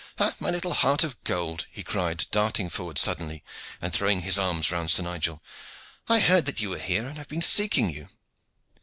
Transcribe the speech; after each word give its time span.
"Ha, 0.17 0.33
my 0.39 0.49
little 0.49 0.73
heart 0.73 1.03
of 1.03 1.23
gold!" 1.25 1.67
he 1.69 1.83
cried, 1.83 2.25
darting 2.31 2.69
forward 2.69 2.97
suddenly 2.97 3.43
and 3.79 3.93
throwing 3.93 4.23
his 4.23 4.39
arms 4.39 4.71
round 4.71 4.89
Sir 4.89 5.03
Nigel. 5.03 5.43
"I 6.09 6.21
heard 6.21 6.47
that 6.47 6.59
you 6.59 6.71
were 6.71 6.79
here 6.79 7.05
and 7.05 7.19
have 7.19 7.27
been 7.29 7.39
seeking 7.43 7.87
you." 7.91 8.09